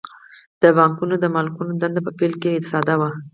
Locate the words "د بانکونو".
0.61-1.15